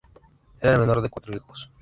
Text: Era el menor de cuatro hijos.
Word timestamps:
Era 0.59 0.73
el 0.73 0.79
menor 0.79 1.03
de 1.03 1.09
cuatro 1.09 1.35
hijos. 1.35 1.69